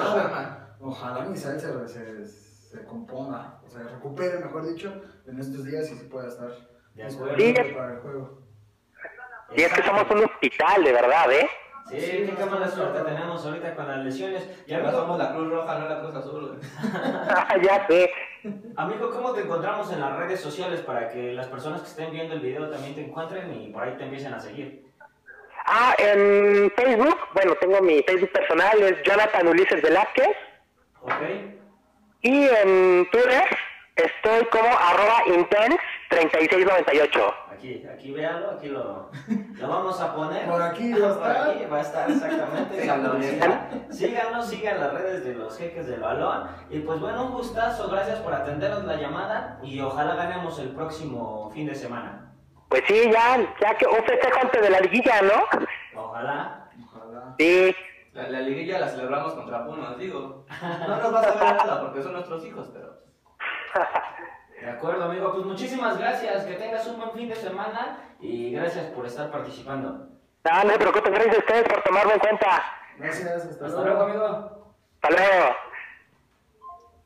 Ojalá 0.81 1.25
Misael 1.25 1.59
se, 1.59 1.87
se, 1.87 2.25
se 2.25 2.83
componga, 2.85 3.59
o 3.63 3.69
sea, 3.69 3.83
recupere, 3.83 4.39
mejor 4.39 4.67
dicho, 4.67 4.91
en 5.27 5.39
estos 5.39 5.65
días 5.65 5.91
y 5.91 5.97
se 5.97 6.05
pueda 6.05 6.27
estar 6.27 6.49
De 6.95 7.03
acuerdo. 7.03 7.35
Sí. 7.37 7.53
para 7.75 7.93
el 7.93 7.99
juego. 7.99 8.41
Y 9.55 9.61
es 9.61 9.71
que 9.71 9.83
somos 9.83 10.09
un 10.09 10.23
hospital, 10.23 10.83
de 10.83 10.91
verdad, 10.93 11.31
¿eh? 11.31 11.47
Sí, 11.91 12.33
qué 12.35 12.45
mala 12.45 12.67
suerte 12.67 12.99
tenemos 13.03 13.45
ahorita 13.45 13.75
con 13.75 13.87
las 13.87 14.03
lesiones. 14.03 14.49
Y 14.65 14.71
Y 14.71 14.73
ahora 14.73 14.87
amigo, 14.87 15.03
somos 15.03 15.19
la 15.19 15.31
Cruz 15.31 15.49
Roja, 15.51 15.77
no 15.77 15.87
la 15.87 15.99
Cruz 16.01 16.15
Azul. 16.15 16.59
ya 17.63 17.87
sé. 17.87 18.11
amigo, 18.75 19.11
¿cómo 19.11 19.31
te 19.31 19.41
encontramos 19.41 19.93
en 19.93 20.01
las 20.01 20.17
redes 20.17 20.41
sociales 20.41 20.81
para 20.81 21.07
que 21.09 21.33
las 21.33 21.47
personas 21.49 21.81
que 21.81 21.87
estén 21.87 22.11
viendo 22.11 22.33
el 22.33 22.39
video 22.39 22.67
también 22.67 22.95
te 22.95 23.05
encuentren 23.05 23.53
y 23.53 23.71
por 23.71 23.83
ahí 23.83 23.95
te 23.95 24.05
empiecen 24.05 24.33
a 24.33 24.39
seguir? 24.39 24.84
Ah, 25.65 25.95
en 25.97 26.71
Facebook, 26.75 27.17
bueno, 27.33 27.55
tengo 27.55 27.81
mi 27.81 28.03
Facebook 28.03 28.31
personal, 28.31 28.79
es 28.83 29.01
Jonathan 29.03 29.47
Ulises 29.47 29.81
Velázquez. 29.81 30.35
¿Ok? 31.01 31.11
Y 32.21 32.45
en 32.47 33.09
Twitter 33.11 33.43
estoy 33.95 34.45
como 34.51 34.69
arroba 34.69 35.23
intense3698. 35.25 37.33
Aquí, 37.51 37.83
aquí 37.91 38.11
véanlo, 38.11 38.51
aquí 38.51 38.67
lo, 38.67 39.09
lo 39.59 39.67
vamos 39.67 39.99
a 39.99 40.13
poner. 40.13 40.45
Por 40.47 40.61
aquí 40.61 40.93
va 40.93 41.09
a 41.09 41.13
Por 41.17 41.27
estar. 41.31 41.49
aquí 41.49 41.65
va 41.65 41.77
a 41.77 41.81
estar 41.81 42.11
exactamente. 42.11 42.81
Síganlo, 43.91 44.43
sigan 44.43 44.79
las 44.79 44.93
redes 44.93 45.23
de 45.25 45.33
los 45.33 45.57
jeques 45.57 45.87
del 45.87 46.01
balón. 46.01 46.47
Y 46.69 46.79
pues 46.79 46.99
bueno, 46.99 47.25
un 47.25 47.31
gustazo, 47.31 47.89
gracias 47.89 48.19
por 48.19 48.33
atendernos 48.33 48.83
la 48.83 48.97
llamada 48.97 49.59
y 49.63 49.79
ojalá 49.79 50.13
ganemos 50.15 50.59
el 50.59 50.69
próximo 50.75 51.49
fin 51.53 51.65
de 51.65 51.73
semana. 51.75 52.33
Pues 52.69 52.83
sí, 52.87 53.11
ya, 53.11 53.37
ya 53.61 53.77
que 53.77 53.85
un 53.87 54.03
festejo 54.03 54.39
antes 54.41 54.61
de 54.61 54.69
la 54.69 54.79
liguilla, 54.79 55.21
¿no? 55.21 56.01
Ojalá. 56.01 56.69
Ojalá. 56.85 57.35
Sí. 57.37 57.75
La, 58.13 58.29
la 58.29 58.39
liguilla 58.39 58.79
la 58.79 58.87
celebramos 58.87 59.33
contra 59.33 59.65
Pumas, 59.65 59.97
digo. 59.97 60.45
No 60.87 60.97
nos 60.97 61.11
vas 61.11 61.27
a 61.27 61.43
ver 61.43 61.55
nada 61.55 61.81
porque 61.81 62.01
son 62.01 62.13
nuestros 62.13 62.45
hijos, 62.45 62.69
pero. 62.73 62.95
De 64.61 64.69
acuerdo, 64.71 65.03
amigo. 65.05 65.31
Pues 65.33 65.45
muchísimas 65.45 65.97
gracias. 65.97 66.45
Que 66.45 66.53
tengas 66.55 66.87
un 66.87 66.97
buen 66.97 67.11
fin 67.11 67.29
de 67.29 67.35
semana 67.35 67.99
y 68.19 68.51
gracias 68.53 68.85
por 68.87 69.05
estar 69.05 69.29
participando. 69.29 70.07
No, 70.43 70.63
no 70.63 70.69
se 70.71 70.77
preocupen, 70.79 71.13
gracias 71.13 71.35
a 71.35 71.39
ustedes 71.39 71.63
por 71.63 71.81
tomarme 71.83 72.13
en 72.13 72.19
cuenta. 72.19 72.63
Gracias, 72.97 73.45
hasta, 73.45 73.65
Hasta 73.65 73.81
luego, 73.81 74.01
amigo. 74.01 74.75
Hasta 75.01 75.09
luego. 75.09 75.55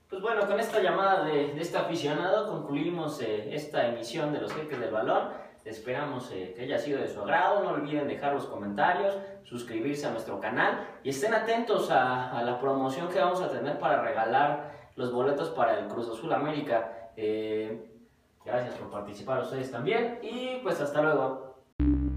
Pues 0.10 0.22
bueno, 0.22 0.48
con 0.48 0.60
esta 0.60 0.80
llamada 0.80 1.24
de, 1.24 1.54
de 1.54 1.62
este 1.62 1.78
aficionado 1.78 2.48
concluimos 2.48 3.22
eh, 3.22 3.54
esta 3.54 3.88
emisión 3.88 4.34
de 4.34 4.42
los 4.42 4.54
jeques 4.54 4.80
del 4.80 4.92
balón. 4.92 5.30
Esperamos 5.70 6.32
eh, 6.34 6.54
que 6.56 6.64
haya 6.64 6.80
sido 6.80 7.00
de 7.00 7.08
su 7.08 7.22
agrado. 7.22 7.64
No 7.64 7.70
olviden 7.72 8.08
dejar 8.08 8.34
los 8.34 8.46
comentarios, 8.48 9.16
suscribirse 9.44 10.08
a 10.08 10.12
nuestro 10.12 10.40
canal 10.40 10.88
y 11.04 11.10
estén 11.10 11.32
atentos 11.32 11.90
a, 11.92 12.42
la 12.44 12.60
promoción 12.60 13.08
que 13.08 13.20
vamos 13.20 13.40
a 13.42 13.50
tener 13.52 13.78
para 13.78 14.02
regalar 14.02 14.72
los 14.96 15.14
boletos 15.14 15.50
para 15.50 15.78
el 15.78 15.88
Cruz 15.88 16.10
Azul 16.10 16.34
América. 16.34 17.12
Eh, 17.16 17.88
gracias 18.44 18.74
por 18.76 18.90
participar 18.90 19.42
ustedes 19.42 19.72
también 19.72 20.18
y 20.24 20.60
pues 20.64 20.82
hasta 20.82 21.04
luego. 21.04 21.56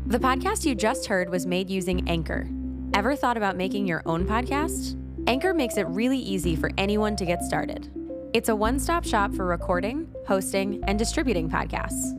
The 0.07 0.19
podcast 0.19 0.65
you 0.65 0.75
just 0.75 1.07
heard 1.07 1.29
was 1.29 1.47
made 1.47 1.69
using 1.69 2.09
Anchor. 2.09 2.49
Ever 2.95 3.15
thought 3.15 3.37
about 3.37 3.57
making 3.57 3.87
your 3.87 4.03
own 4.07 4.27
podcast? 4.27 4.97
Anchor 5.27 5.53
makes 5.53 5.77
it 5.77 5.87
really 5.89 6.19
easy 6.19 6.57
for 6.57 6.71
anyone 6.79 7.17
to 7.17 7.27
get 7.27 7.43
started. 7.43 7.91
It's 8.33 8.49
a 8.49 8.57
one 8.57 8.79
stop 8.79 9.05
shop 9.05 9.35
for 9.35 9.45
recording, 9.45 10.09
hosting, 10.27 10.83
and 10.87 10.99
distributing 10.99 11.51
podcasts. 11.51 12.19